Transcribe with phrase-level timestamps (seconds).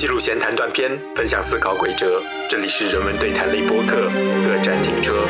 [0.00, 2.22] 记录闲谈短片，分享思考轨哲。
[2.48, 4.10] 这里是人文对谈类播客，
[4.46, 5.26] 各站停车。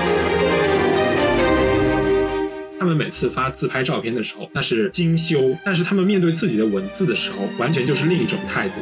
[2.78, 8.74] 他们每次发自拍照片的时候，那是精修；但是他们面对自己的文字的时候，完全就是另一种态度。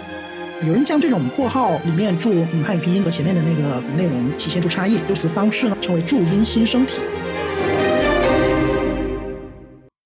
[0.66, 7.00] 有人将这种括号里面注汉语拼音和前面的那个内容体现出差异，修辞方式呢称为注音新生体。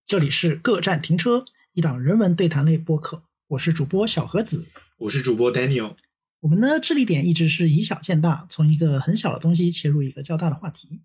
[0.07, 4.69] 这里是各站停车，一档人文对谈类播客，我是主播小盒子，
[5.03, 5.97] 我是主播 Daniel。
[6.39, 11.01] 我们的智力点一直是以小见大，从一个很小的东西切入一个较大的话题。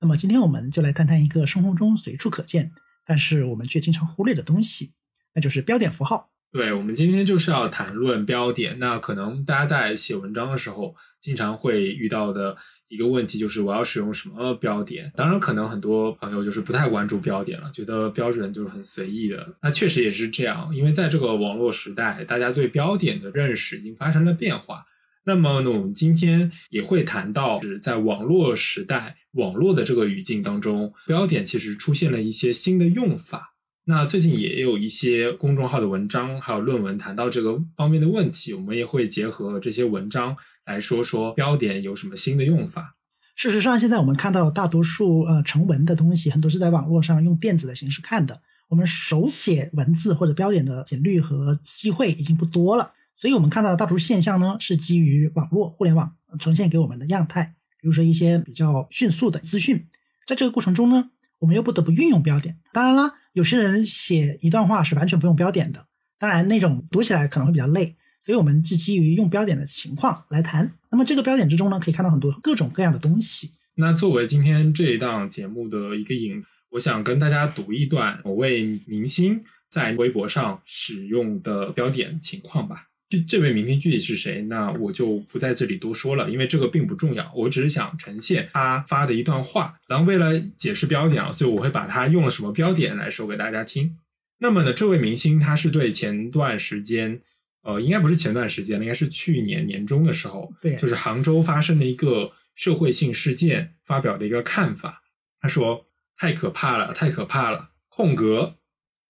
[0.00, 2.72] 那么今天我们就来谈谈一个生活中随处可见，
[3.04, 4.94] 但是我们却经常忽略的东西，
[5.34, 6.30] 那就是标点符号。
[6.52, 8.78] 对，我们今天就是要谈论标点。
[8.78, 12.56] 那可能大家在写文章的时候，经常会遇到的
[12.88, 15.10] 一个问题就是，我要使用什么标点？
[15.16, 19.54] 当然，可能很多朋友就是不太关注标点了，觉得标准就是很随意的。
[19.62, 24.84] 那确实也是这样，因为在这个网络时代，大家对标点的认识已经发生了变化。
[25.26, 33.54] 那么呢，我们今天也会谈到，是在网络时代、网络的这个语境当中，标点其实出现了一些新的用法。
[33.86, 42.96] 那最近也有一些公众号的文章，还有论文谈到这个方面的问题，我们也会结合这些文章来说说标点有什么新的用法。
[43.36, 48.40] 事实上，现在我们看到大多数呃成文的东西，很多是在网络上用电子的形式看的。
[48.68, 59.86] 我们手写文字或者标点的频率和机会已经不多了，所以我们看到的大多数现象呢，是基于网络互联网呈现给我们的样态，比如说一些比较迅速的资讯。
[60.26, 62.58] 在这个过程中呢，我们又不得不运用标点。
[62.72, 63.14] 当然啦。
[63.34, 65.88] 有些人写一段话是完全不用标点的，
[66.20, 70.72] 当然那种读起来可能会比较累，所以我们是基于用标点的情况来谈。
[70.90, 73.50] 那么这个标点之中呢，可以看到很多各种各样的东西。
[73.74, 82.88] 那作为今天这一档节目的一个引子，我想跟大家读一段某位明星在微博上使用的标点情况吧。
[83.10, 84.40] 这这位明星具体是谁？
[84.48, 87.30] 那我就不在这里多说了，因为这个并不重要。
[87.36, 93.98] 我只是想呈现他发的一段话，然后为了解释标点啊，所以我会把他用了什么标点来说给大家听。
[94.38, 97.20] 那么呢，这位明星他是对前段时间，
[97.64, 105.02] 呃，应该不是前段时间了，应该是去年年中的时候，对，就是杭州发生的一个社会性事件发表的一个看法。
[105.40, 105.86] 他说
[106.16, 108.58] ：“太可怕了，太可怕了！”空格，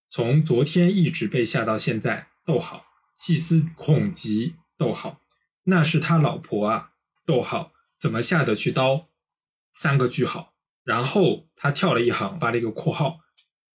[0.09, 2.28] 从昨天一直被吓到现在。
[2.47, 2.87] 逗号。
[3.14, 5.20] 细思恐极，逗号，
[5.66, 6.91] 那是他老婆啊，
[7.25, 9.09] 逗号，怎么下得去刀？
[9.72, 13.20] 三个句号，然后他跳了一行，发了一个括号，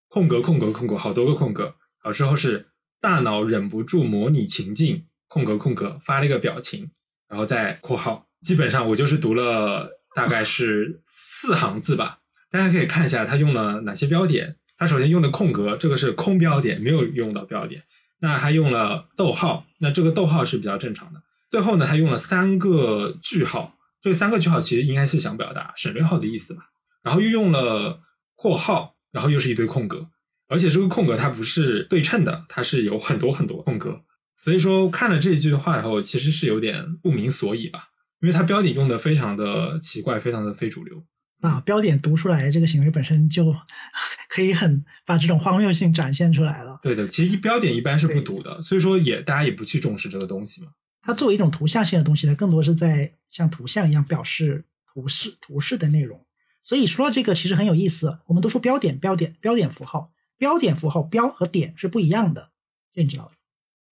[0.09, 2.68] 空格空格空格，好多个空格，好之后是
[3.01, 6.91] 大脑忍不住模拟情境，空格空格，发了一个表情，
[7.27, 12.19] 然后再括号，基本上我就是读了大概是四行字吧，
[12.51, 17.83] 大家可以看一下他用了哪些标点，他首先用的空格，这个是空标点，没有用到标点。
[18.21, 21.21] 那还用了逗号，那这个逗号是比较正常的。
[21.49, 26.63] 最后呢，他用了三个句号，这三个句号其实应该是想表达省略号的意思吧。
[27.01, 28.01] 然后又用了
[28.35, 30.09] 括号，然后又是一堆空格，
[30.49, 34.03] 而且这个空格它不是对称的，它是有很多很多空格。
[34.35, 37.89] 所以说看了这一句话以后，其实是有点不明所以吧，
[38.19, 41.05] 因为它标点用的非常的奇怪，非常的非主流。
[41.41, 43.55] 啊，标点读出来，这个行为本身就
[44.27, 46.79] 可以很把这种荒谬性展现出来了。
[46.81, 50.69] 对的，其实标点一般是不读的，所以说也大家也不去重视这个东西嘛。
[51.01, 56.25] 它作为一种图像性的东西，它更多是在像图像一样表示图示图示的内容。
[56.61, 58.19] 所以说到这个，其实很有意思。
[58.27, 62.49] 我们都说标点，标点，标点符号，标点符号标和点是不一样的，
[62.91, 63.33] 这你知道的。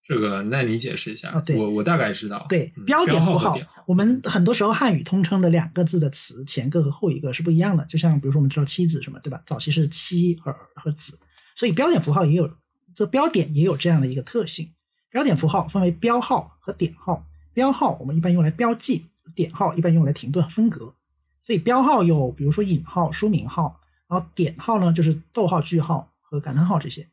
[0.02, 1.40] 这个，那你解释一下啊？
[1.42, 2.46] 对，我我大概知道。
[2.48, 3.54] 对，标点符号，
[3.86, 7.84] 我们很多时候汉语通称的两个字的词前个和后一个是不一样的。
[7.84, 9.42] 就像比如说我们知道妻子什么，对吧？
[9.44, 11.20] 早期是妻儿和子，
[11.54, 12.50] 所以标点符号也有
[12.94, 14.72] 这标点也有这样的一个特性。
[15.10, 17.26] 标点符号分为标号和点号。
[17.52, 20.94] 标号我们一般用来标记，点号一般用来停顿分隔。
[21.42, 23.78] 所以标号有比如说引号、书名号，
[24.08, 27.08] 然后点号呢就是逗号、句号和感叹号这些。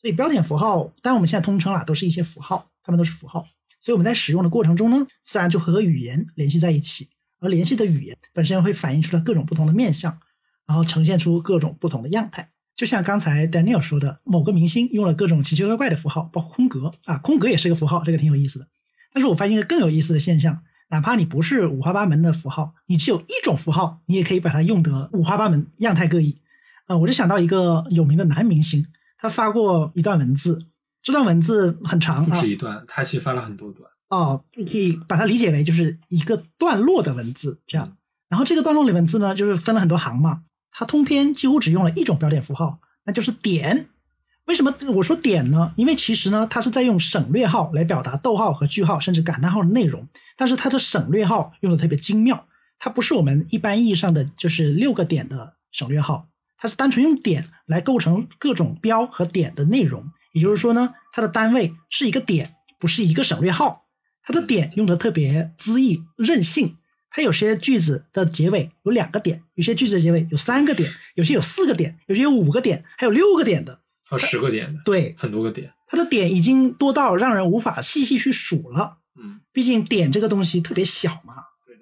[0.00, 3.46] 所以标点符号，当然我们现在通称了，都是一些符号，它们都是符号。
[3.80, 7.08] 所以我们在使用的过程中呢，自然就会和语言联系在一起，
[7.40, 10.18] 而联系的语言本身会反映出来各种不同的面相，
[10.66, 12.50] 然后呈现出各种不同的样态。
[12.74, 18.68] 就像刚才 Daniel 说的，某个明星用了各种奇奇怪怪的符号，包括空格啊，空格也是个符号，这个挺有意思的。
[19.12, 26.38] 但是我发现一个更有意思的现象，哪怕你不是五花八门的符号，你只有一种符号，你也可以把它用得五花八门，样态各异。
[26.86, 28.86] 呃，我就想到一个有名的男明星。
[29.18, 30.66] 他发过一段文字，
[31.02, 33.90] 这段文字很长啊，不止一段，他其实发了很多段。
[34.08, 37.96] 哦，可以把它理解为就是一个段落的文字这样。
[38.28, 40.42] 然后这个段落里文字呢，就是分了很多行嘛。
[40.70, 43.88] 他通篇几乎只用了一种标点符号，那就是点。
[44.44, 45.72] 为什么我说点呢？
[45.76, 50.06] 因为其实呢，它是在用省略号来表达逗号和句号甚至感叹号的内容，
[50.36, 52.46] 但是它的省略号用的特别精妙，
[52.78, 56.28] 它不是我们一般意义上的就是六个点的省略号，
[56.66, 60.10] 它是单纯用点来构成各种标和点的内容。
[60.32, 63.86] 也就是说呢，它的单位是一个点，不是一个省略号。
[64.24, 66.76] 它的点用的特别恣意任性。
[67.08, 75.72] 它有些句子的结尾有两个点，有些句子的结尾有三个点，有些有四个点，有些有五个点，还有六个点的，还有十个点的，对，很多个点。
[75.86, 78.98] 它的点已经多到让人无法细细去数了。
[79.22, 81.36] 嗯，毕竟点这个东西特别小嘛，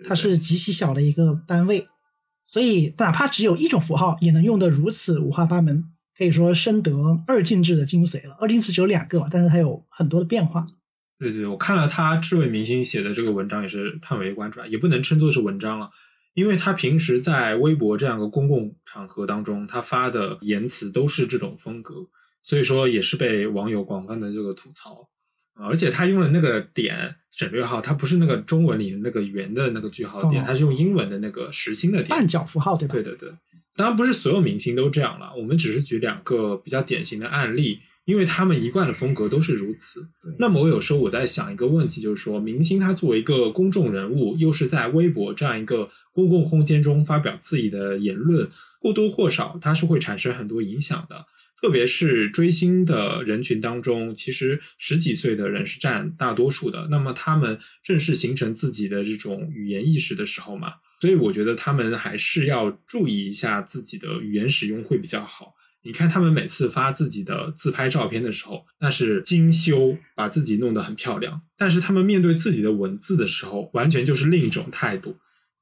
[0.07, 1.89] 它是极其小的一个单位，
[2.47, 5.85] 所以哪怕只有一种符号，也能用得如此五花八门，
[6.17, 6.93] 可以说深得
[7.27, 8.37] 二进制的精髓了。
[8.41, 10.67] 二进制只有两个嘛，但是它有很多的变化。
[11.19, 15.91] 对对，我看了他这位明星写的这个文章，也是叹为观止吧，也不能称作是文章了，
[16.35, 21.95] 因为他平时在微博这样的公共场合当中，他发的言辞都是这种风格，
[22.43, 25.09] 所以说也是被网友广泛的这个吐槽。
[25.55, 32.95] 而且他用的那个点省略号，它不是那个中文里的那个圆的那个句号点，它是用英文的那个实心的点，半角符号对吧？
[32.95, 33.31] 对对对，
[33.77, 37.81] 当然不是所有明星都这样了，我们只是举两个比较典型的案例。
[38.07, 40.07] 因为他们一贯的风格都是如此。
[40.39, 48.47] 那么我有时候我在想一个问题，就是说明星他作为一个公众人物，又是在微博这样一个公共空间中发表自己的言论，
[48.79, 51.25] 或多或少他是会产生很多影响的。
[51.65, 56.89] 特别是追星的人群当中，其实十几岁的人是占大多数的。
[56.91, 65.55] 那么他们正是形成自己的这种语言意识的时候嘛，所以我觉得他们还是要注意一下自己的语言使用会比较好。
[65.85, 71.41] 你看他们每次发自己的自拍照片的时候，那是精修，把自己弄得很漂亮。
[71.57, 75.17] 但是他们面对自己的文字的时候，完全就是另一种态度，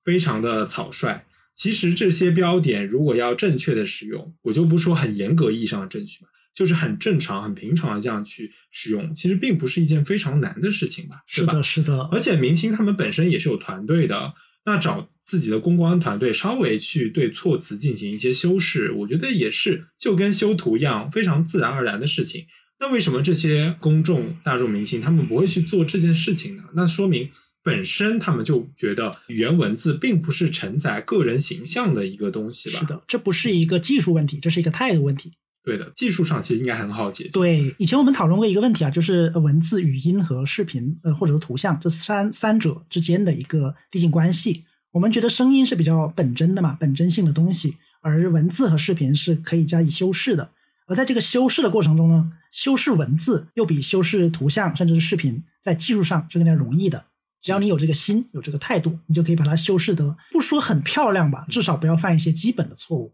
[0.04, 1.26] 非常的草率。
[1.54, 11.22] 其实这些标点如果要正确的使用，我就不说很严格意义上的正确吧，就是很正常、很平常的这样去使用，其实并不是一件非常难的事情吧？
[11.26, 12.08] 是的，是的。
[12.12, 14.34] 而且明星他们本身也是有团队的。
[14.64, 22.46] 那找自己的公关团队稍微去对措辞进行一些修饰，我觉得也是就跟修图一样非常自然而然的事情。
[22.78, 26.62] 那为什么这些公众大众明星他们不会去做这件事情呢？
[26.76, 27.28] 那说明
[27.62, 32.80] 本身他们就觉得语言文字并不是承载个人形象的一个东西吧？
[32.80, 35.32] 是的，这不是一个技术问题，这是一个态度问题。
[35.64, 37.30] 对的，技术上其实应该很好解决。
[37.30, 44.64] 对，以前我们讨论过一个问题啊，就是文字、语音和视频，呃，或者说图像这三三者之间的一个递进关系。
[44.90, 50.50] 我们觉得声音是比较本真的嘛，本真性的东西，而文字和视频是可以加以修饰的。
[50.88, 57.06] 而在这个修饰的过程中呢，修饰文字又比修饰图像甚至是视频在技术上是更加容易的。
[57.42, 63.12] 只要你有这个心，有这个态度，你就可以把它修饰得不说很漂亮吧，至少不要犯一些基本的错误。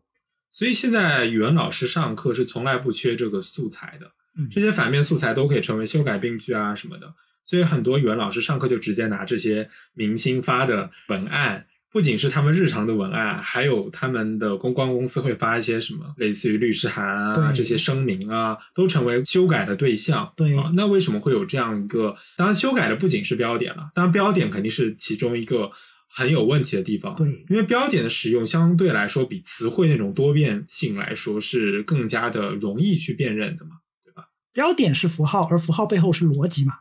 [0.51, 4.13] 所以现在语文老师上课是从来不缺这个素材的，
[4.51, 7.15] 这些反面素材都可以成为修改病句啊什么的。
[7.43, 20.33] 所以很多语文老师上课就直接拿这些明星发的文案，不仅是他们日常的文案，还有他们的公关公司会发一些什么类似于律师函啊这些声明啊，都成为修改的对象。
[20.37, 22.17] 对，那为什么会有这样一个？
[22.37, 25.71] 当然，修改的不仅是标点了，当然标点肯定是其中一个。
[26.11, 34.31] 很有问题的地方，对，因为标点的使用相对来说比词汇那种多变性来说是更加的容易去辨认的嘛，对吧？
[34.55, 36.73] 标点是符号，而符号背后是逻辑嘛，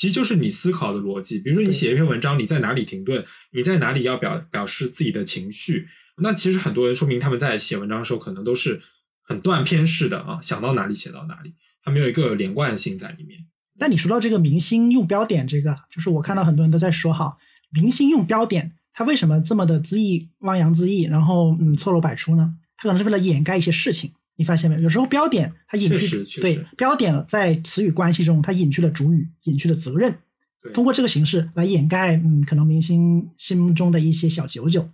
[0.00, 1.38] 其实就是你思考的逻辑。
[1.38, 5.86] 比如说你写一篇文章，你在哪里停顿，你在哪里要表表示自己的情绪，
[6.22, 8.80] 那其实很多人说明他们在写文章的时候可能都是
[9.20, 11.52] 很断片式的啊，想到哪里写到哪里，
[11.84, 13.40] 他没有一个连贯性在里面。
[13.78, 17.36] 但你说到这个明星用标点，这个就是我看到很多人都在说哈。
[17.70, 22.54] 明星用标点，他为什么这么的恣意汪洋恣意，然后嗯错漏百出呢？
[22.78, 24.12] 他可能是为了掩盖一些事情。
[24.40, 24.82] 你发现没有？
[24.84, 30.16] 有时候标点它隐去对标点在词语关系中，它隐去了主语，隐去了责任，
[30.72, 34.88] 通过这个形式来掩盖嗯可能明星心中的一些小九九。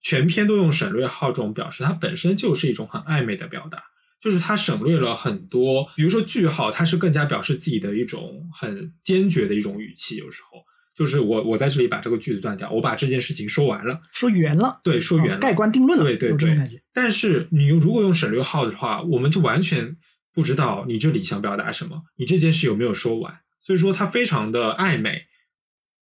[0.00, 3.80] 全篇都用省略号这种表示，它本身就是一种很暧昧的表达，
[4.20, 10.64] 就是它省略了很多，比如说句号，它是更加表示自己的一种很坚决的一种语气，有时候。
[10.94, 16.82] 就是我，我在这里把这个句子断掉，我把这件事情说完了，说圆了，对，说圆了，盖棺定论了，对对对。
[16.92, 19.96] 但是你如果用省略号的话，我们就完全
[20.32, 23.40] 不知道你这里想表达什么，你这件事有没有说完。
[23.60, 25.26] 所以说它非常的暧昧，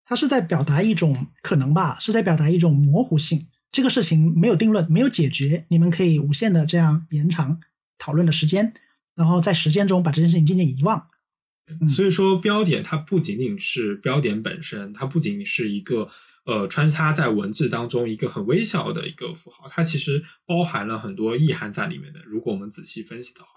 [0.04, 3.46] 它是在表达一种可能吧，是在表达一种模糊性。
[3.70, 7.60] 这个事情没有定论，没有解决，你们可以无限的这样延长
[7.98, 8.74] 讨论的时间，
[9.14, 11.06] 然后在时间中把这件事情渐渐遗忘。
[11.94, 16.08] 所以说，标点它不仅仅是标点本身，它不仅仅是一个
[16.44, 22.20] 呃穿插在文字当中一个很微小的一个符号，它其实包含了很多意涵在里面的。
[22.24, 23.48] 如果我们仔细分析的话。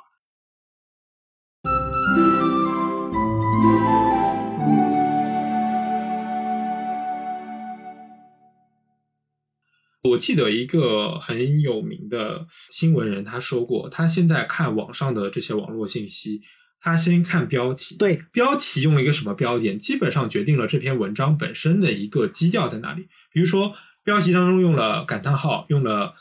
[10.10, 16.42] 我记得一个很有名的新闻人，他说过，他现在看网上的这些网络信息，
[16.84, 23.08] 他先看标题，对，标题用了一个什么标点，基本上决定了这篇文章本身的一个基调在哪里。
[23.32, 23.74] 比如说
[24.04, 26.14] 标题当中用了感叹号，用了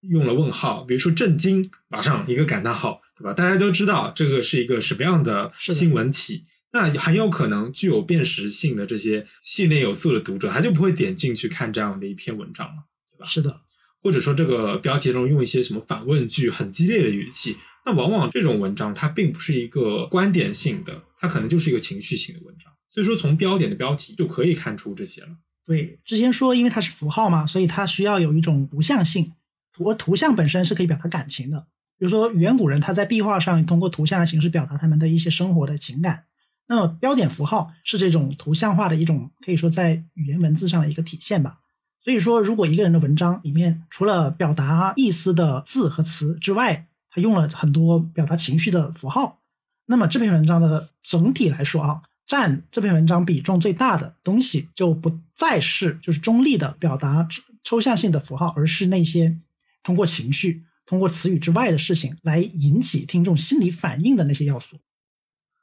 [0.00, 3.32] 用了问号，比如说震惊，马上一个感叹号，对吧？
[3.32, 6.44] 大家都知道这个是一个什么样的新闻体。
[6.72, 13.24] 那很有可能具有辨识性的这些训练有素的读者，他就不会点进去看这样的一篇文章了，对吧？
[13.24, 13.60] 是的，
[14.02, 17.56] 或者说这个标题中用一些什么反问句、很激烈的语气，
[17.88, 22.70] 那往往这种文章它并不是一个观点性的，它可能就是一个情绪性的文章。
[22.90, 25.28] 所以说，从标点的标题就可以看出这些了。
[25.64, 29.32] 对，之前说因为它是符号嘛，所以它需要有一种图像性，
[29.72, 31.66] 图图像本身是可以表达感情的。
[31.98, 36.24] 比如说远古人他在壁画上通过图像的形式表达他们的一些生活的情感。
[36.66, 41.60] 那么标点符号是这种图像化的一种，可以说在语言文字上的一个体现吧。
[42.00, 49.40] 所以说，如果一个人的文章里面除了表达意思的字和词之外，他用了很多表达情绪的符号，
[49.86, 57.26] 那么这篇文章的整体来说啊，占这篇文章比重最大的东西就不再是就是中立的表达
[57.64, 59.38] 抽象性的符号，而是那些
[59.82, 64.78] 通过情绪、通过词语之外的事情来引起听众心理反应的那些要素。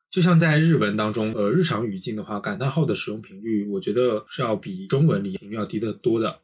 [0.10, 6.42] 就像在日文当中，呃，日常语境的话，感叹号的使用频率，我觉得是要比中文里频率要低得多的。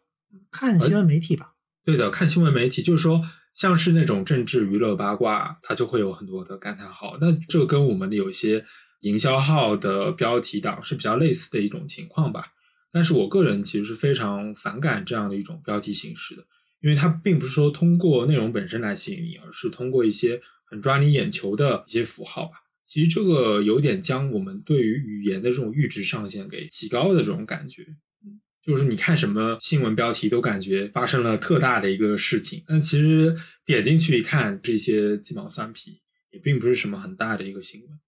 [0.50, 1.53] 看新闻媒体吧。
[1.86, 7.17] 对的，看新闻媒体，就是说，像是那种政治、娱乐、八卦，它就会有很多的感叹号。
[7.20, 8.65] 那这跟我们的有一些
[9.01, 12.48] 营销号的标题党是比较类似的一种情况吧。
[12.93, 16.43] 但是我个人其实是非常反感这样的一种标题形式的，
[16.81, 22.53] 因为它并不是说通过内容本身来吸引你，而是通过一些很抓你眼球的一些符号吧。
[22.86, 27.86] 其实这个有点将我们对于语言的这种阈值上限给提高的这种感觉，
[28.62, 36.01] 就是你看什么新闻标题都感觉发生了特大的一个事情，但其实点进去一看，这些鸡毛蒜皮，
[36.32, 38.00] 也并不是什么很大的一个新闻。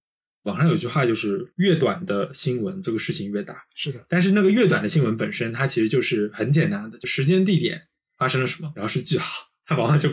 [0.44, 3.64] 网上有句话就是越短的新闻，这个事情越大。
[3.76, 10.10] 是的，但是那个越短的新闻本身，它其实就是很简单的，就时间、地点发生了什么，然后是句号，它往往就。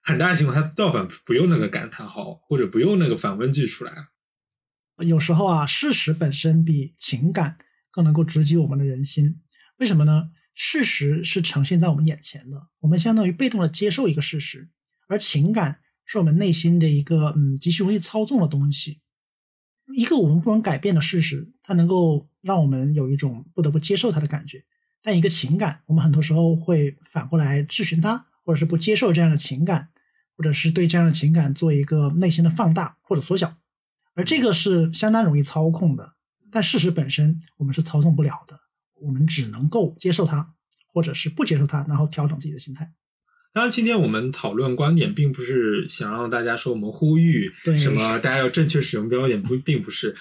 [0.00, 4.08] 很大的情况，它倒反不用那个感叹号，或者不用那个反问句出来。
[5.04, 7.58] 有时候啊，事实本身比情感
[7.90, 9.40] 更能够直击我们的人心。
[9.78, 10.30] 为什么呢？
[10.54, 14.68] 事实是呈现在我们眼前的，我们相当于被动的接受一个事实，
[15.08, 19.00] 而情感是我们内心的一个嗯极其容易操纵的东西。
[19.96, 24.64] 一个我们不能改变的事实，它能够让我们有一种不得不接受它的感觉。
[25.02, 29.90] 但一个情感，我们很多时候会反过来质询它，或者是不接受这样的情感。
[30.36, 33.56] 或者是对这样的情感做一个内心的放大或者缩小，
[34.14, 36.14] 而这个是相当容易操控的。
[36.52, 38.60] 但事实本身我们是操纵不了的，
[39.00, 40.54] 我们只能够接受它，
[40.86, 42.92] 或者是不接受它，然后调整自己的心态。
[43.52, 50.14] 当然，今天我们讨论观点，并不是想让大家说我们呼吁什么大家要正确使用标点，不，并不是。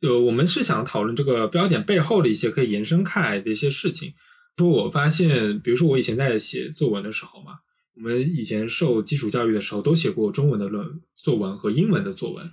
[0.00, 4.12] 就我们是想讨论这个标点背后的一些可以延伸开来的一些事情。
[4.56, 7.60] 说我发现，比如说我以前在写作文的时候嘛。
[7.96, 12.50] 我们以前受基础教育的时候，都写过中文的论作文和英文的作文。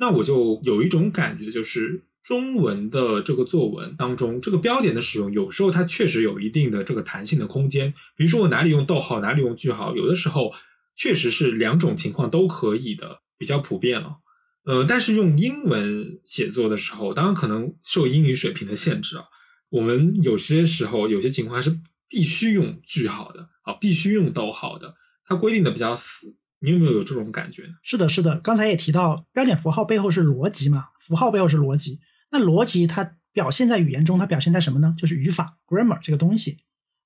[0.00, 7.92] 那我就有一种感觉，就是中文的这个作文当中，这个标点的使用，有时候它确实有一定的这个弹性的空间。
[8.14, 10.52] 比如说我哪里用逗号，哪里用句号，有的时候
[10.94, 14.18] 确实是两种情况都可以的，比较普遍了。
[14.64, 19.24] 呃，但是用英文写作的时候，当然可能受英语水平的限制啊，
[19.70, 23.72] 我们有些时候有些情况是必须用句号的啊。
[23.80, 24.94] 必须用逗号的，
[25.24, 26.36] 它规定的比较死。
[26.60, 27.70] 你有没有有这种感觉呢？
[27.82, 28.38] 是的，是的。
[28.38, 30.90] 刚才也提到，标点符号背后是逻辑嘛？
[31.00, 31.98] 符号背后是逻辑。
[32.30, 34.94] 那逻辑它表现在语言中，它表现在什么呢？
[34.96, 36.58] 就是语法 （grammar） 这个东西。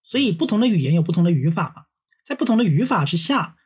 [0.02, 1.84] 所以不同的语言有不同的语法嘛，
[2.24, 3.56] 在不同的语法之下，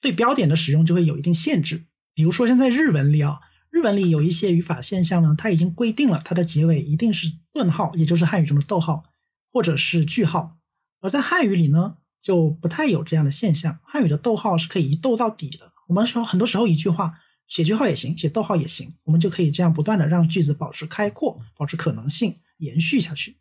[0.00, 1.86] 对标点的使用就会有一定限制。
[2.14, 9.04] 比如说，像在日文里啊，日文里有一些语法现象呢，它已经规定了它的结尾一定是顿号，也就是汉语中的逗号，
[9.52, 10.58] 或者是句号。
[11.00, 11.96] 而在汉语里呢？
[12.20, 13.78] 就不太有这样的现象。
[13.84, 15.72] 汉语的逗号是可以一逗到底的。
[15.86, 23.38] 我们说很多时候一句话写句号也行，写逗号也行，我们就可以这样不断的让句子保持开阔，保持可能性，延续下去。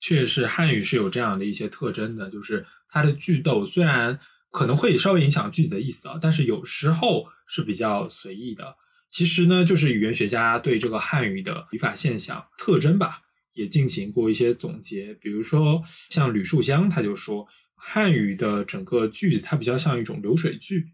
[0.00, 4.18] 确实，汉语是有这样的一些特征的，就是它的句逗虽然
[4.50, 8.76] 可能会稍微影响句子的意思啊，但是有时候是比较随意的。
[9.10, 15.14] 其实呢，就是语言学家对这个汉语的语法现象特征吧，也进行过一些总结。
[15.14, 17.46] 比如说像吕树香他就说。
[17.82, 20.90] 汉语的整个句子，它比较像一种流水句。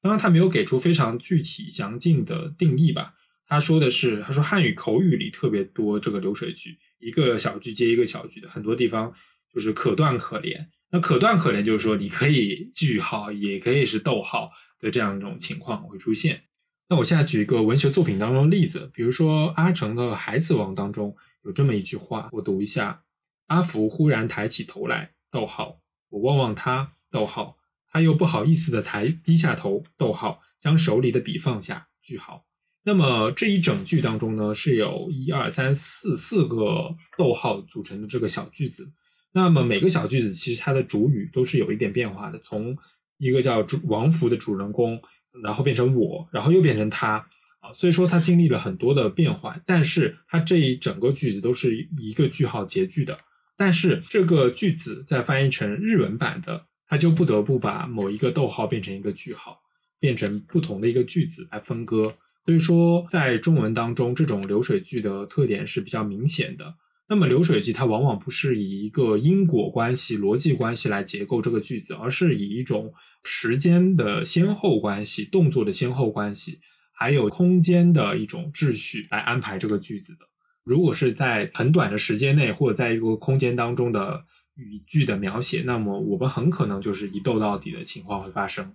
[0.00, 3.14] 当然，他没有给出非常具体详尽的定义吧。
[3.46, 9.12] 他说的是，他说汉语口语里特别多这个流水句，一个小句接一个小句的，很多地方
[9.52, 10.70] 就是可断可连。
[10.90, 16.44] 那可断可连就是说，你可以句号，也可以是逗号的这样一种情况会出现。
[16.88, 23.02] 那我现在举一个文学作品当中的例子，比如说阿城的《孩子王》当中有这么一句话，我读一下：
[23.48, 27.58] 阿福忽然抬起头来，逗号，我望望他，逗号，
[27.90, 32.44] 他又不好意思的抬低下头，逗号，将手里的笔放下，句号。
[32.84, 38.92] 那么这一整句当中呢，是有一二三四四个逗号组成的这个小句子。
[39.32, 42.76] 那么每个小句子其实它的主语都是有一点变化的，从
[43.18, 45.00] 一个叫主王福的主人公，
[45.42, 47.26] 然后变成我，然后又变成他
[47.60, 49.60] 啊，所以说他经历了很多的变化。
[49.66, 53.18] 但是它这一整个句子都是一个句号结句的。
[53.56, 59.60] 但是这个句子在翻译成日文版的，它就不得不把某一个逗号变成一个句号，
[60.00, 62.14] 变成不同的一个句子来分割。
[62.46, 66.74] 所以说，在中文当中，这种流水句的特点是比较明显的。
[67.10, 72.92] 那么流水句它往往不是以一个因果关系、逻辑关系来结构这个句子，而是以一种
[73.22, 76.60] 时间的先后关系、动作的先后关系，
[76.92, 80.20] 还有空间的一种秩序来安排这个句子的。
[80.64, 84.24] 如果是在很短的时间内，或者在一个空间当中的
[84.58, 88.74] 语句的描写，那么我们很可能就是一逗到底的情况会发生。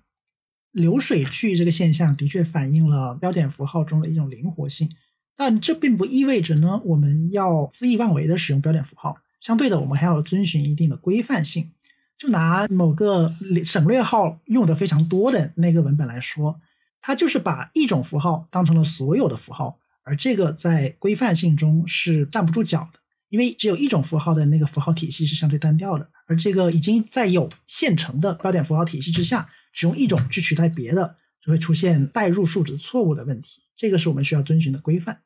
[0.71, 4.89] 流水句这个现象的确反映了标点符号中的一种灵活性，
[5.35, 9.17] 但这并不意味着呢我们要恣意妄为的使用标点符号。
[9.39, 11.71] 相对的，我们还要遵循一定的规范性。
[12.17, 13.35] 就拿某个
[13.65, 16.61] 省略号用的非常多的那个文本来说，
[17.01, 22.99] 它就是把一种符号当成了所有的符号，而这个在规范性中是站不住脚的，
[23.33, 29.49] 因为只有一种符号的那个符号体系是相对单调的，而这个已经在有现成的标点符号体系之下。
[29.73, 33.63] 只用一种去取代别的，就会出现代入数值错误的问题。
[33.75, 35.23] 这个是我们需要遵循的规范。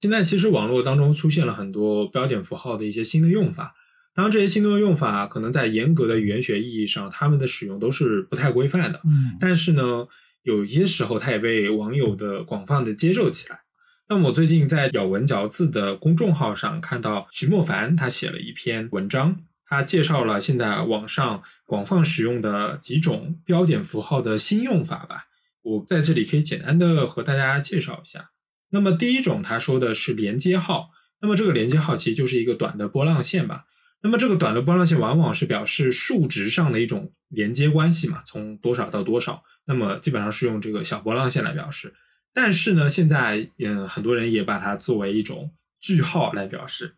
[0.00, 3.76] 现在其实网络当中出现了很多标点符号的一些新的用法，
[4.18, 9.00] 当然这些新的用法可能在严格的语言学意义上，他们的使用都是不太规范的。
[9.04, 10.08] 嗯，但是呢，
[10.42, 13.60] 有一些时候它也被网友的广泛的接受起来。
[14.08, 25.26] 那么我最近在咬文嚼字的公众号上看到徐莫凡他写了一篇文章，他介绍了现在网上广泛使用的几种标点符号的新用法吧。
[25.62, 28.30] 我在这里可以简单的和大家介绍一下。
[28.70, 33.66] 那么第一种他说的是连接号，那么这个连接号其实就是一个短的波浪线吧。
[34.02, 41.94] 那么这个短的波浪线往往是表示数值上的一种连接关系嘛，从多少到多少，那么基本上是用这个小波浪线来表示。
[42.32, 46.94] 但是呢，现在嗯，很多人也把它作为一种句号来表示，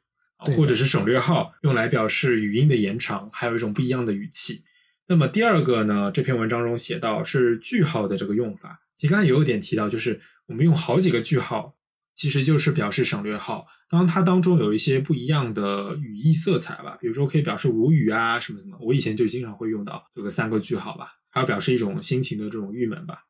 [0.57, 4.63] 或者是省略号，用来表示语音的延长，还有一种不一样的语气。
[5.09, 11.75] 那么第二个呢，这篇文章中写到是句号的这个用法，其实刚才也有点提到，就是我们用好几个句号，
[12.15, 13.67] 其实就是表示省略号。
[13.89, 18.77] 当然，它当中有一些不一样的语义色彩吧，比如说可以表示无语啊什么什么。
[18.81, 23.25] 我以前就经常会用到这个三个句号吧，还有表示一种心情的这种郁闷吧。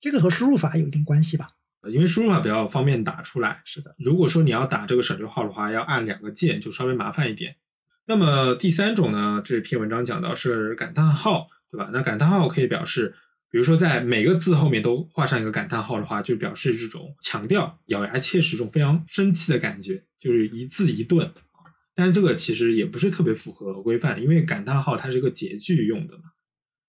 [0.00, 1.46] 这个和输入法有一定关系吧？
[1.90, 3.60] 因为输入法比较方便打出来。
[3.64, 7.56] 是的，如果说你要打这个省略号的话，要按两个键，就稍微麻烦一点。
[8.06, 11.90] 那么第三种呢，这篇文章讲到是感叹号，对吧？
[11.92, 13.14] 那感叹号可以表示，
[13.54, 21.30] 比如说在每个字后面都画上一个感叹号的话，就表示这种强调、咬牙切齿、这种非常生气的感觉，就是一字一顿。
[21.94, 26.22] 但这个其实也不是特别符合规范，因为感叹号它是一个结句用的嘛。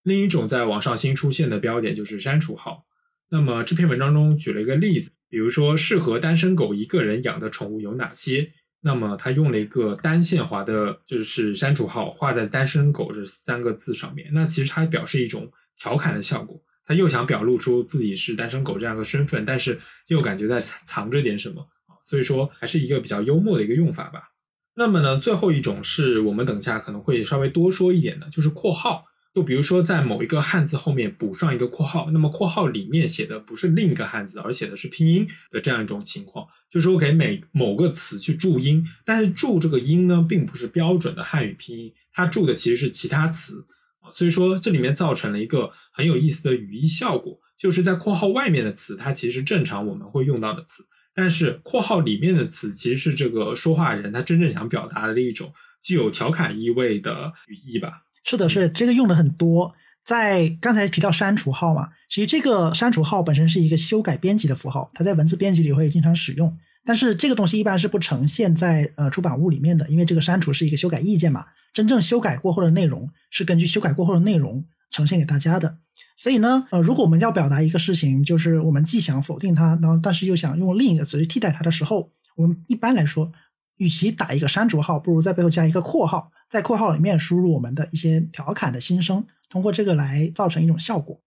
[0.01, 2.87] 另一种在网上新出现的标点就是删除号。
[3.29, 8.53] 那么这篇文章中举了一个例子，比如说适合单身狗一个人养的宠物有哪些？
[8.81, 14.31] 那么他用了一个单线划的，就是删除号画在单身狗这三个字上面。
[14.33, 24.31] 那其实它表示一种调侃的效果，他又想表露出自己是单身狗这样的身份，但是又感觉在藏着点什么啊，所以说还是一个比较幽默的一个用法吧。
[24.75, 29.05] 那么呢，最后一种是我们等下可能会稍微多说一点的，就是括号。
[29.33, 43.65] 就比如说，在某一个汉字后面补上一个括号，那么括号里面写的不是另一个汉字，而写的是拼音的这样一种情况，就是我给每某个词去注音，但是注这个音呢，并不是标准的汉语拼音，它注的其实是其他词，
[44.11, 58.03] 所以说这里面造成了一个很有意思的语义效果，就是在括号外面的词，它其实正常我们会用到的词，但是括号里面的词，其实是这个说话人他真正想表达的一种具有调侃意味的语义吧。
[58.23, 59.73] 是的，是这个用的很多。
[60.03, 66.55] 在刚才提到删除号嘛，其实这个删除号本身是一个修改编辑的符号，它在文字编辑里会经常使用。
[66.85, 71.45] 但是这个东西一般是不呈现在呃出版物里面的，因为这个删除是一个修改意见嘛。
[71.75, 75.79] 真正修改过后的内容是根据修改过后的内容呈现给大家的。
[76.15, 83.29] 所以呢，呃，如果我们要表达一个事情，就是我们既想否定它，然后但是又想用另一个词去替代它的时候，我们一般来说，
[83.75, 91.19] 与其打一个删除号，不如在背后加一个括号，在括号里面输入我们的一些调侃的心声，通过这个来造成一种效果。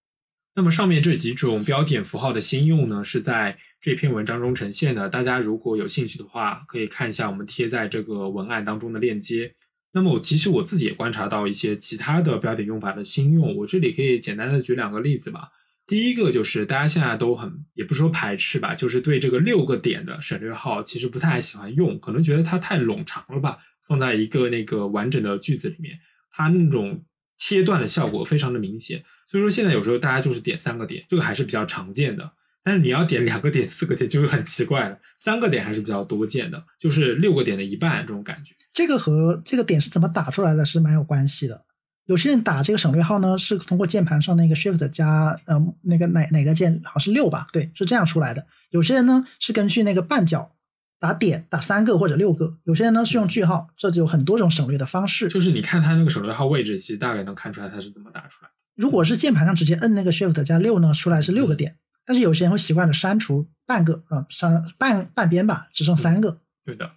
[0.55, 5.11] 那么上面这几种标点符号的新用呢，是在这篇文章中呈现的。
[5.11, 9.55] 大家如果有兴趣的话，可以看一下我们贴在这个文案当中的链接。
[9.99, 15.49] 那么我其实我自己也观察到一些其他的标点用法的新用，我这里可以简单的举两个例子吧。
[15.89, 23.59] 第一个就是大家现在都很，也不说排斥吧，就是对这个六个点的省略号其实不太喜欢用，可能觉得它太冗长了吧，
[23.89, 25.99] 放在一个那个完整的句子里面，
[26.31, 27.05] 它那种
[27.37, 29.03] 切断的效果非常的明显。
[29.27, 32.33] 所以说现在有时候大家就是点三个点，这个还是比较常见的。
[32.69, 34.99] 但是你要点两个点、四个点就很奇怪了。
[35.17, 38.55] 三个点还是比较多见的，就是六个点的一半这种感觉。
[38.75, 41.65] 这个和这个点是怎么打出来的是蛮有关系的。
[42.05, 47.47] 有些人打这个省略号呢，是通过键盘上那个 Shift 加呃那个哪哪个键，好像是六吧？
[47.55, 48.47] 对，是这样出来的。
[48.69, 50.55] 有些人呢是根据那个半角
[51.01, 55.29] 打点打三个或者六个，有些人呢是用句号，这就有很多种省略的方式。
[55.29, 58.55] 就是你看它那个省略号位置，其实大概能看出来它是怎么打出来的。
[58.77, 61.77] 如果是键盘上直接摁那个 Shift 加六呢，出来是六个点。
[62.09, 66.41] 但是有些人会习惯的删除半个啊，删半半边吧，只剩三个。
[66.65, 66.93] 对的。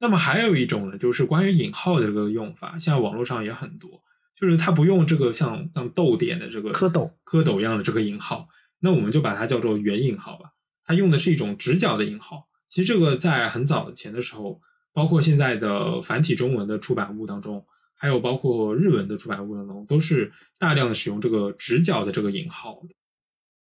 [0.00, 4.02] 那么还有一种呢，就是关于引号的这个用法，现在网络上也很多，
[4.34, 8.48] 就是它不用这个像像逗点的这个蝌蚪蝌蚪一样的这个引号，
[8.80, 10.50] 那我们就把它叫做圆引号吧。
[10.84, 12.48] 它用的是一种直角的引号。
[12.66, 14.60] 其实这个在很早前的时候，
[14.92, 22.94] 包括现在的繁体中文的出版物当中，还有包括日文的出版物当中，都是大量的使用这个直角的这个引号的。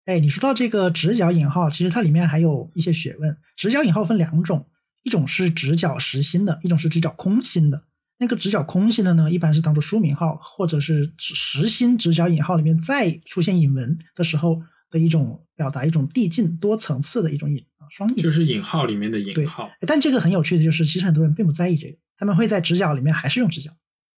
[0.07, 3.37] 哎，你说到这个直角引号，其实它里面还有一些学问。
[3.57, 4.65] 直角引号分两种，
[5.03, 7.83] 一种是直角实心的，一种是直角空心的。
[8.19, 19.69] 那个直角空心的呢，一般是当做书名号，或者是实心直角引号里面再出现引文的时候的一种表达，一种递进多层次的一种引啊，双引就是引号里面的引号。
[19.81, 23.71] 但这个很有趣的就是，其实很多人并不在意这个，他们会在直角里面还是用直角。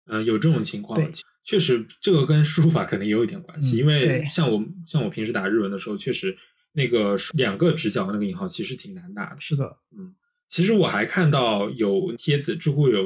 [0.10, 1.00] 嗯，有这种情况。
[1.44, 6.38] 确实，这个跟输入法可能也有一点关系，因为像我像我平时打日文的时候，确实
[6.74, 9.38] 那个两个直角那个引号其实挺难打的。
[9.40, 10.14] 是的，嗯，
[10.48, 13.04] 其实我还看到有帖子，知乎有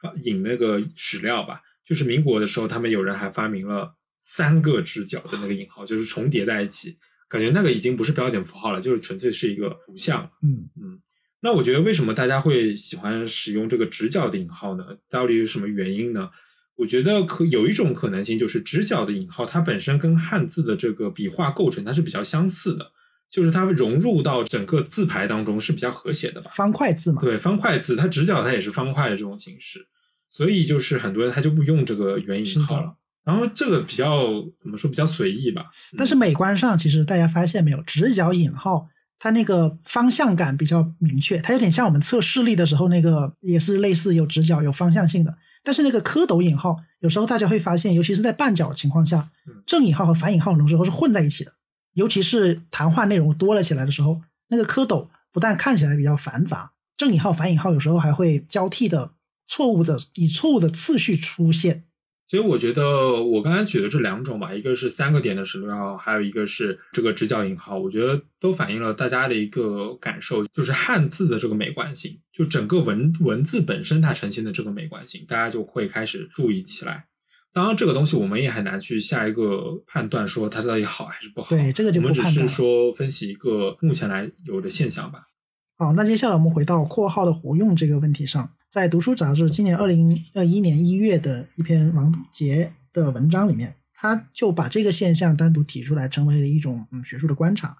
[0.00, 6.96] 发引那个史料吧，就是民国的时候，他们有人还发明了三个直角的那个引号，就是重叠在一起，
[7.28, 10.30] 感觉那个已经不是标点符号了，就是纯粹是一个图像。
[10.42, 10.98] 嗯嗯，
[11.44, 14.96] 那我觉得为什么大家会喜欢使用这个直角的引号呢？
[15.10, 16.30] 到底有什么原因呢？
[16.76, 22.92] 我觉得可有一种可能性，就是直角的引号，它本身跟汉字的这个笔画构成，它是比较相似的，
[23.30, 26.50] 就是它融入到整个字牌当中是比较和谐的吧。
[26.54, 29.86] 方块字嘛，对，方块字，它直角它也是方块的这种形式，
[30.30, 32.96] 所以就是很多人他就不用这个元引号了。
[33.22, 35.66] 然后这个比较怎么说，比较随意吧。
[35.98, 38.88] 但是美观上，其实大家发现没有，直角引号
[39.24, 45.34] 它那个方向感比较明确，它有点像我们测视力的时候那个，也是类似有直角有方向性的。
[45.62, 49.30] 但是那个蝌蚪引号，有时候大家会发现，尤其是在半角情况下，
[49.64, 51.52] 正引号和反引号很多时候是混在一起的。
[51.94, 59.12] 尤其是谈话内容多了起来的时候，那个蝌蚪不但看起来比较繁杂，正引号、反引号有时候还会交替的
[59.48, 61.84] 错误的以错误的次序出现。
[62.26, 77.06] 所以我觉得我刚才举的这两种吧，一个是三个点的省略号，还有一个是这个直角引号，我觉得都反映了大家的一个感受，就是汉字的这个美观性，就整个文文字本身它呈现的这个美观性，大家就会开始注意起来。
[77.52, 81.50] 当然，这个东西我们也很难去下一个判断，说它到底好还是不好。
[81.50, 85.28] 对，这个就我们只是说分析一个目前来有的现象吧。
[85.76, 88.48] 好，那接下来我们回到括号的活用这个问题上。
[88.70, 97.76] 在《读书》杂志今年二零二一年一月的一篇王杰的文章里面，他就把这个现象单独提出来，成为了一种嗯学术的观察。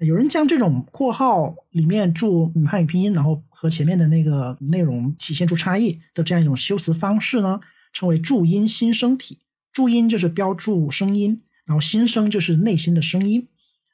[0.00, 7.60] 有人将这种括号里面注汉语拼音，然后和前面的那个内容体现出差异的这样一种修辞方式呢，
[7.94, 9.38] 称为注音新生体。
[9.72, 13.48] 注音就是标注声音，然后新生就是内心的声音。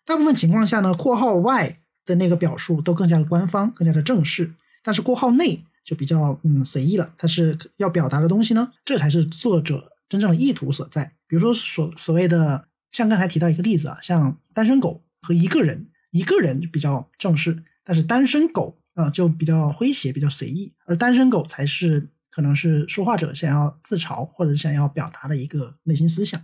[0.05, 5.65] 大部分情况下呢，括号外的那个表述都更加的官方，更加的正式，但是括号内。
[5.85, 11.13] 就比较嗯随意了，它是要表达的东西呢，这才是作者真正的意图所在。
[11.27, 26.41] 比如说所所谓的，像刚才提到一个例子啊，像单身狗和一个人，一个人就比较正式，但是单身狗啊就比较诙谐，比较随意，而单身狗才是可能是说话者想要自嘲或者想要表达的一个内心思想。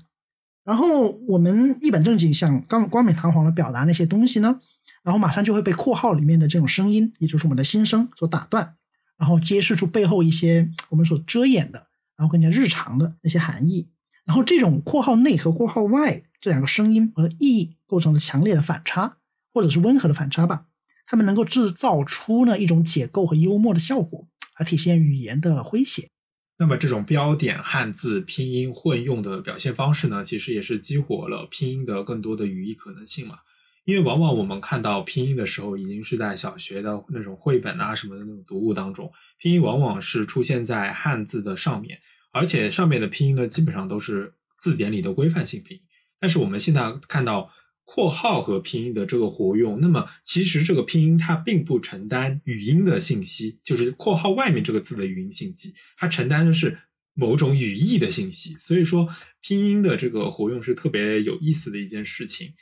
[0.65, 4.61] 然后我们一本正经想刚冠冕堂皇的表达那些东西呢，
[5.03, 8.77] 然后马上就会被括号里面的这种声音，也就是我们的心声所打断。
[9.17, 13.91] 然后揭示出背后一些我们所遮掩的，然后更加日常的那些含义。
[14.25, 19.19] 然后这种括号内和括号外这两个声音和意义构成的强烈的反差，
[19.53, 20.67] 或者是温和的反差吧，
[21.07, 24.27] 它们能够制造出呢一种解构和幽默的效果，
[24.59, 26.09] 来体现语言的诙谐。
[26.57, 33.39] 那么这种标点、汉字、拼音混用的表现方式呢，其实也是激活了拼音的更多的语义可能性嘛。
[33.85, 41.99] 因为往往我们看到拼音的时候，已经是在小学的那种绘本啊什么的那种读物当中，拼音往往是出现在汉字的上面。
[42.33, 45.83] 而且上面的拼音呢，基本上都是字典里的规范性拼音。
[46.21, 47.51] 但是我们现在看到
[47.85, 56.79] 括号和拼音的这个活用，那么其实这个拼音它并不承担语音的信息，就是括号外面这个字的语音信息，它承担的是
[57.15, 58.55] 某种语义的信息。
[58.59, 59.09] 所以说，
[59.41, 62.53] 拼音的这个活用是特别有意思的一件事情，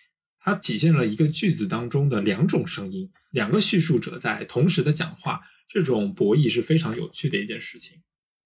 [0.48, 7.98] 它体现了一个句子当中的两种声音，两个叙述者在同时的讲话，这种博弈是非常有趣的一件事情。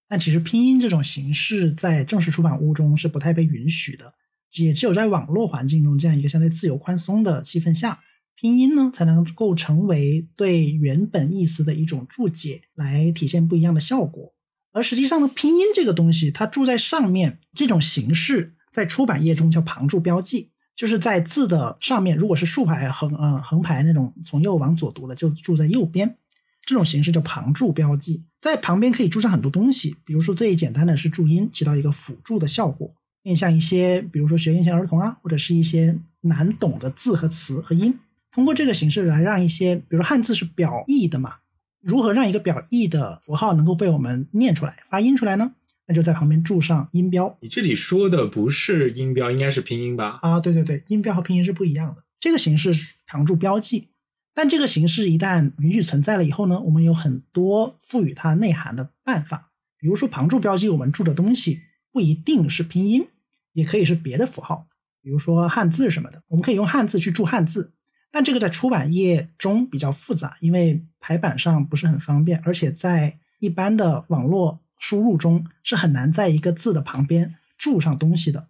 [0.09, 4.15] 但其实拼音这种形式在正式出版物中是不太被允许的，
[4.57, 8.01] 也只有在网络环境中这样一个相对自由宽松的气氛下，
[8.35, 14.33] 拼音呢才能够成为对原本意思的一种注解，来体现不一样的效果。
[14.73, 26.17] 而实际上呢，拼音这个东西它注在上面，这种形式在出版业中叫旁注标记，就是在字的上面，如果是竖排横呃横排那种从右往左读的，就注在右边。
[26.65, 37.99] 这种形式叫旁注标记，在旁边可以注上很多东西，比如说最简单的是注音，起到一个辅助的效果，面向一些比如说学龄前儿童啊，或者是一些难懂的字和词和音，
[38.31, 41.35] 通过这个形式来让一些，比如说汉字是表意的嘛，
[41.81, 45.53] 如何让一个表意的符号能够被我们念出来、发音出来呢？
[45.87, 47.37] 那就在旁边注上音标。
[47.41, 50.19] 你这里说的不是音标，应该是拼音吧？
[50.21, 52.03] 啊，对对对，音标和拼音是不一样的。
[52.19, 52.71] 这个形式
[53.05, 53.89] 旁注标记。
[54.35, 59.51] 但这个形式一旦允许存在了以后呢，我们有很多赋予它内涵的办法。
[59.77, 63.05] 比如说旁注标记，我们注的东西不一定是拼音，
[63.51, 64.67] 也可以是别的符号，
[65.03, 66.23] 比如说汉字什么的。
[66.29, 67.73] 我们可以用汉字去注汉字，
[68.09, 78.49] 但这个在出版业中比较复杂，因为排版上不是很方便，而且在一般的网络输入中是很难在一个字的旁边注上东西的。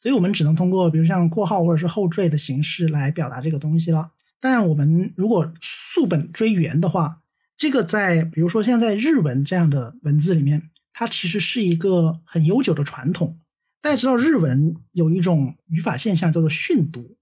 [0.00, 4.10] 所以我们只能通过比如像括号或者是后缀的形式来表达这个东西了。
[4.40, 7.20] 但我们如果溯本追源的话，
[7.56, 13.38] 这个在比如说像在日文这样的文字里面，它其实是一个很悠久的传统。
[13.80, 17.16] 大家知道日文有一种语法现象叫做训读，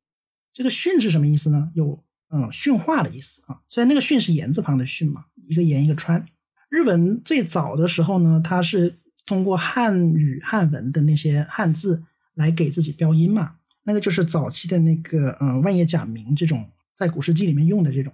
[0.54, 1.66] 这个训是什么意思呢？
[1.74, 3.60] 有嗯训化的意思啊。
[3.68, 6.24] 虽然那个训是言字旁的训嘛，一个言一个川。
[6.68, 12.04] 日文最早的时候呢，它是通过汉语汉文的那些汉字
[12.34, 16.70] 来给自己标音嘛，那个就是早期的那个呃万叶假名这种。
[16.96, 18.12] 在古世纪里面用的这种，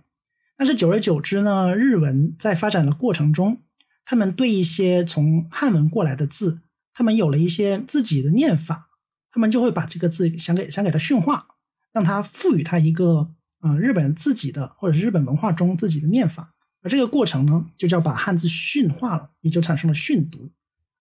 [0.58, 3.62] 但是久而久之呢，日文在发展的过程中，
[4.04, 6.60] 他们对一些从汉文过来的字，
[6.92, 8.90] 他们有了一些自己的念法，
[9.32, 11.46] 他们就会把这个字想给想给它驯化，
[11.94, 13.30] 让它赋予它一个
[13.62, 16.53] 呃日本自己的或者是日本文化中自己的念法，
[16.84, 20.52] 而这个过程呢，就叫把汉字驯化了，也就产生了训读，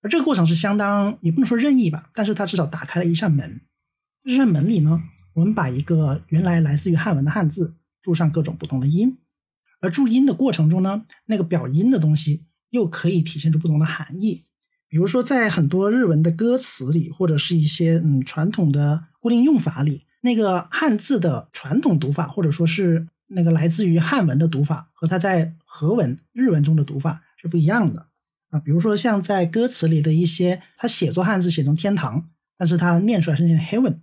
[0.01, 3.61] 而这个过程是相当也不能说任意吧，但是它至少打开了一扇门，
[4.23, 5.03] 这扇门里呢。
[5.33, 9.17] 我们把一个原来来自于汉文的汉字注上各种不同的音，
[9.81, 14.45] 而注音的过程中呢，那个表音的东西又可以体现出不同的含义。
[14.87, 28.07] 比如说，在很多日文的歌词里，或者是一些嗯传统的固定用法里，那个汉字的传统读法，或者说是那个来自于汉文的读法，和它在和文日文中的读法是不一样的
[28.49, 28.57] 啊。
[28.57, 33.99] 比如说，像在歌词里的一些，它写作汉字写成天堂，但是它念出来是念 heaven。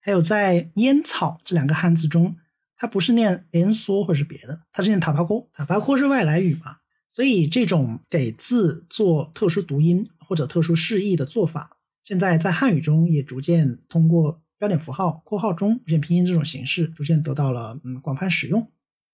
[0.00, 2.36] 还有在烟草这两个汉字中，
[2.76, 5.48] 它不是念烟梭或者是别的，它是念塔巴库。
[5.54, 6.76] 塔巴库是外来语嘛，
[7.08, 18.66] 所以这种给字做特殊读音或者特殊释义的做法，现在在汉语中也逐渐通过标点符号、括号中出现拼音这种形式，逐渐得到了嗯广泛使用。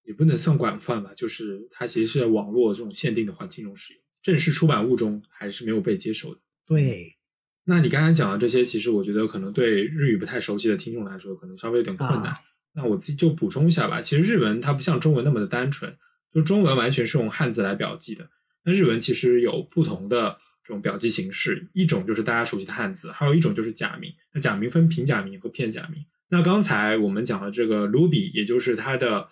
[0.05, 6.41] 也不能算广泛吧，就是它其实是在网络这种限定的环境中使用，正式出版物中还是没有被接受的。
[6.65, 7.17] 对。
[7.65, 12.33] 那你刚才讲的这些，其实我觉得可能对日语不太熟悉的听众来说，可能稍微有点困难。
[12.75, 14.01] 那我自己就补充一下吧。
[14.01, 15.97] 其实日文它不像中文那么的单纯，
[16.33, 18.31] 就中文完全是用汉字来表记的。
[18.65, 20.39] 那日文其实有不同的
[20.71, 24.15] 这种表记形式，一种就是大家熟悉的汉字，还有一种就是假名。
[24.33, 26.05] 那假名分平假名和片假名。
[26.29, 29.31] 那刚才我们讲的这个 ruby，也就是它的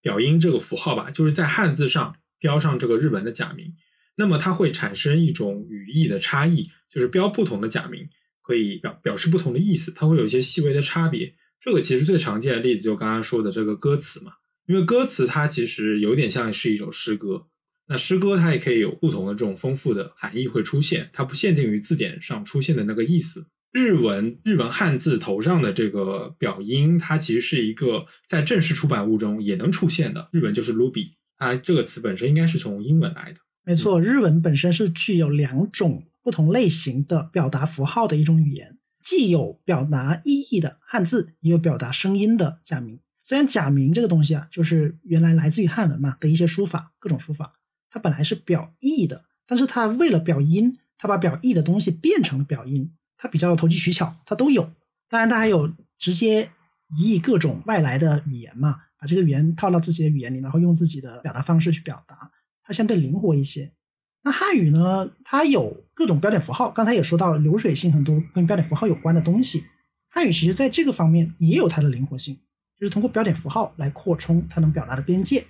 [0.00, 3.74] 表音这个符号吧，就是在汉字上标上这个日文的假名。
[4.16, 8.08] 那么它会产生一种语义的差异，就是标不同的假名
[8.40, 11.34] 可以表表示不同的意思，它会有一些细微的差别。
[11.60, 14.32] 这个其实最常见的例子就刚刚说的这个歌词嘛，
[14.66, 17.48] 因为歌词它其实有点像是一首诗歌，
[17.90, 23.48] 那诗歌它也可以有不同的这种丰富的含义会出现，它不限定于字典上出现的那个意思。
[23.72, 30.28] 日文日文汉字头上的这个表音，它其实是一个在正式出版物中也能出现的。
[30.32, 33.40] 日文就是 ruby，它这个词本身应该是从英文来的。
[33.64, 43.00] 没错，日文本身是具有两种不同类型的表达符号的一种语言，既有表达意义的汉字，也有表达声音的假名。
[43.24, 47.59] 虽然假名这个东西啊，就是原来来自于汉文嘛的一些书法，各种书法，
[47.90, 52.92] 它本来是表意的，但是它为了表音，它把表意的东西变成了表音。
[53.22, 54.62] 它比较投机取巧，它都有。
[55.06, 56.50] 当然，它还有直接
[56.96, 62.30] 移译各种外来的语言嘛，把这个语言套到自己的语言里，然后用自己的表达方式去表达，
[62.62, 63.74] 它相对灵活一些。
[64.22, 69.64] 那汉语呢，它有各种标点符号，刚才也说到流水性很多跟标点符号有关的东西。
[70.08, 72.40] 汉语其实在这个方面也有它的灵活性，
[72.78, 75.46] 就是通过标点符号来扩充它能表达的边界。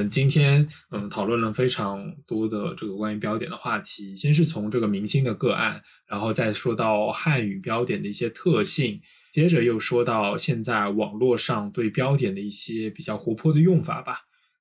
[0.00, 8.98] 们今天嗯讨论了非常多的这个关于标点的话题，先是从这个明星的个案，然后再说到汉语标点的一些特性，
[9.30, 14.20] 接着又说到现在网络上对标点的一些比较活泼的用法吧，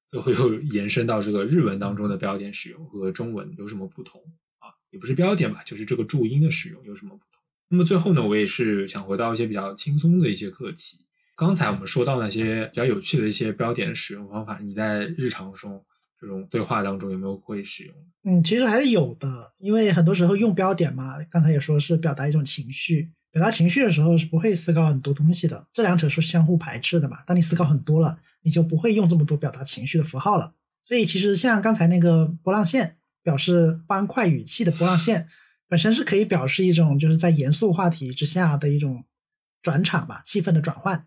[0.09, 4.21] 最后又延伸到这个日文当中的标点使用和中文有什么不同
[4.59, 4.67] 啊？
[4.91, 7.41] 也不是标点吧，就是这个注音的使用有什么不同？
[7.69, 11.05] 那么最后呢，我也是想回到一些比较轻松的一些课题。
[11.39, 15.81] 刚才我们说到那些比较有趣的一些标点使用方法，你在日常中
[16.19, 17.95] 这种对话当中有没有会使用？
[18.25, 27.19] 嗯，其实还是有的，因为很多时候用标点嘛，刚才也说是表达一种情绪，表达情绪的时候是不会思考很多东西的，这两者是相互排斥的嘛。
[27.25, 30.55] 当你思考很多了，你就不会用这么多表达情绪的符号了。
[30.83, 35.29] 所以其实像刚才那个波浪线，表示欢快语气的波浪线，
[35.69, 39.05] 本身是可以表示一种就是在严肃话题之下的一种
[39.61, 41.05] 转场吧，气氛的转换。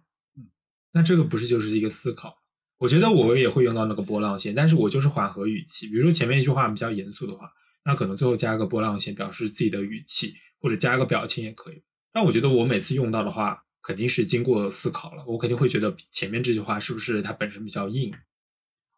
[0.92, 2.38] 那这个不是就是一个思考？
[2.78, 5.86] 我觉得我也会用到那个波浪线，但是我就是缓和语气。
[5.86, 7.48] 比如说前面一句话比较严肃的话，
[7.84, 11.82] 那可能最后加个波浪线，表示自己的语气，或者加个表情也可以。
[12.12, 15.24] 但我觉得我每次用到的话，肯定是经过思考了。
[15.26, 18.12] 我肯定会觉得前面这句话是不是它本身比较硬？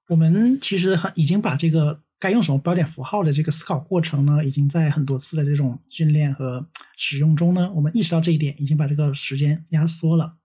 [0.08, 10.38] 我们其实很已经把这个该用什么标点符号的这个思考过程呢，已经在很多次的这种训练和使用中呢，我们意识到这一点，已经把这个时间压缩了。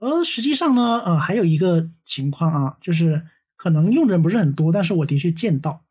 [0.00, 5.84] 而实际上呢，呃，还有一个情况啊，就是可能用的人不是很多，但是我的确见到，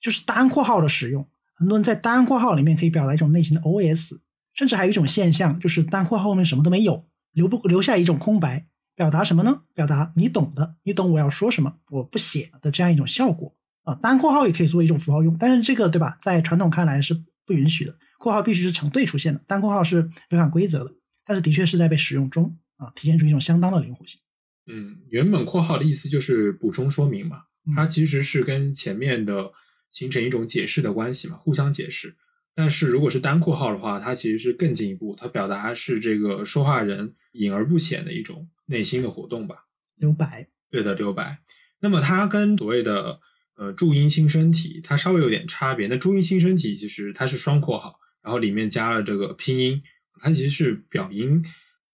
[0.00, 4.18] 就是单括号的使用，很多人在单括号里面可以表达一种内心的 OS，
[4.54, 9.62] 甚至还有一种现象，就是单括号后面什么都没有，留不留下一种空白，表达什么呢？
[9.74, 13.94] 表达你懂的，你懂我要说什么，我不写的这样一种效果啊。
[13.94, 20.94] 单括号也可以作为一种符号用，但是这个对吧，在传统看来是不允许的，括号必须是成对出现的，单括号是违反规则的，
[21.26, 22.56] 但是的确是在被使用中。
[22.80, 24.18] 啊，体现出一种相当的灵活性。
[24.66, 27.42] 嗯，原本括号的意思就是补充说明嘛，
[27.76, 29.52] 它其实是跟前面的
[29.90, 32.16] 形成一种解释的关系嘛，互相解释。
[32.54, 39.66] 但是如果是单括号的话，它其实是更进一步，它表达是这个说话人隐而不显的一种内心的活动吧，
[39.96, 40.48] 留白。
[40.70, 41.40] 对的，留白。
[41.80, 43.20] 那么它跟所谓的
[43.56, 45.86] 呃注音新生体，它稍微有点差别。
[45.86, 49.82] 那注音新生体其实它是双括号，然后里面加了这个拼音，
[50.20, 51.42] 它其实是表音。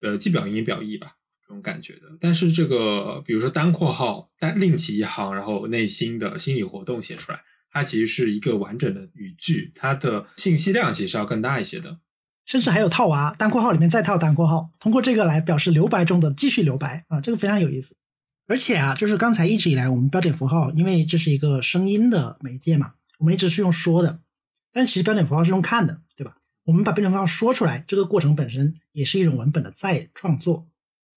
[0.01, 1.13] 呃，既表音也表意吧，
[1.47, 2.01] 这种感觉的。
[2.19, 11.99] 但是这个，比如说单括号，单另起一行，然后内心的心理活动写出来，它其实是一个完整的语句，它的信息量其实要更大一些的。
[12.45, 17.97] 甚至还有套娃，单括号里面再套单括号，通过这个来表示留白中的继续留白啊，这个非常有意思。
[18.47, 24.21] 而且啊，就是刚才一直以来我们标点符号，因为这是一个声音的媒介嘛，我们一直是用说的，
[24.71, 25.99] 但其实标点符号是用看的，
[26.67, 30.67] 我们把标点符号说出来，这个过程本身也是一种文本的再创作。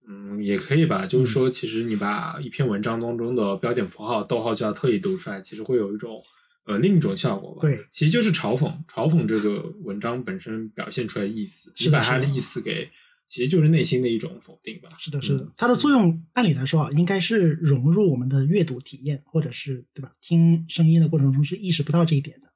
[0.07, 1.05] 嗯，也可以吧。
[1.05, 6.23] 就是说，其实你把一篇文章当中的标点符号、逗号就要特意读出来，其实会有一种
[6.67, 7.63] 呃另一种效果吧。
[7.63, 12.89] 对，其实就是嘲讽，嘲讽这个文章本身表现出来的意思，是把它的意思给，
[13.27, 14.89] 其实就是内心的一种否定吧。
[15.01, 15.53] 是的，是的。
[15.57, 20.13] 它的作用按理来说啊，应该是融入我们的阅读体验，或者是对吧？
[20.21, 22.47] 听声音的过程中是意识不到这一点的。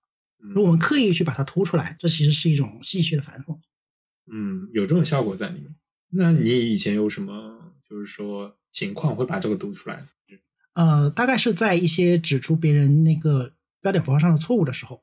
[0.48, 3.58] 如果我们刻意去把它突出来，这其实是一种戏谑的反讽。
[4.30, 5.74] 嗯，有这种效果在里面。
[6.10, 10.04] 那你以前有什么就是说情况会把这个读出来？
[10.74, 15.02] 呃，大概是在一些指出别人那个标点符号上的错误的时候。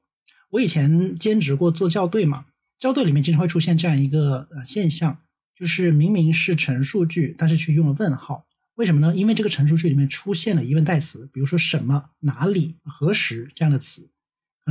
[0.51, 2.45] 我以前兼职过做校对嘛，
[2.77, 5.21] 校对里面经常会出现这样一个呃现象，
[5.55, 8.45] 就是明明是陈述句，但是却用了问号。
[8.75, 9.15] 为什么呢？
[9.15, 14.10] 因为这个陈述句里面出现了疑问代词，比如说什么、哪里、何时这样的词。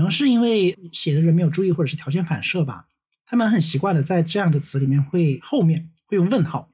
[0.00, 2.86] 可能是因为写的人没有注意，或者是条件反射吧。
[3.26, 6.70] 他们很习惯的在这样的词里面会后面会用问号，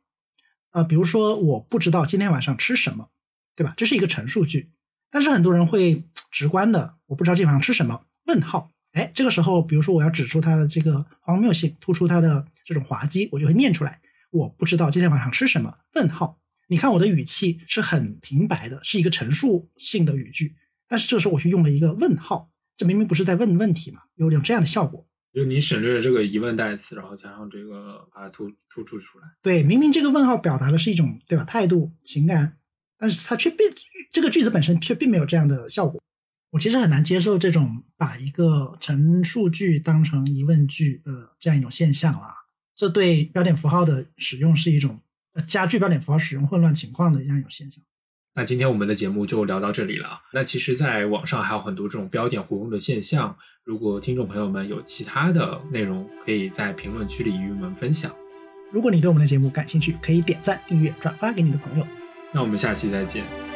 [0.70, 3.08] 呃，比如说我不知道今天晚上吃什么，
[3.56, 3.74] 对吧？
[3.76, 4.70] 这是一个陈述句。
[5.10, 8.02] 但是很多人会直观的，我不知道这晚上吃什么？
[8.26, 8.70] 问号。
[8.92, 14.00] 哎，这个时候，比如说我要指出它的这个荒谬性，突出它的这种滑稽，我就会念出来。
[14.30, 15.78] 我不知道今天晚上吃什么？
[15.94, 16.38] 问号。
[16.68, 20.54] 你看我的语气是很平白的，是一个陈述性的语句，
[20.86, 24.02] 但是这时候我却用了一个问号，这明明不是在问问题嘛？
[24.16, 25.06] 有点这样的效果。
[25.32, 29.28] 就你省略了这个疑问代词，然后加上这个把它突突出出来。
[29.42, 32.56] 对，明明这个问号表达的是一种对吧态度情感，
[32.96, 33.58] 但是它却并
[34.10, 36.00] 这个句子本身却并没有这样的效果。
[36.52, 42.28] 我其实很难接受这种把一个陈述句当成疑问句的这样一种现象了。
[42.74, 45.00] 这对标点符号的使用是一种
[45.46, 47.84] 加剧标点符号使用混乱情况的这样一种现象。
[48.36, 50.20] 那今天我们的节目就聊到这里了。
[50.30, 53.34] 那其实，在网上还有很多这种标点活用的现象。
[53.64, 58.12] 如果听众朋友们有其他的内容，可以在评论区里与我们分享。
[58.70, 61.86] 如果你对我们的节目感兴趣，可以点赞、订阅、转发给你的朋友。
[62.30, 63.55] 那我们下期再见。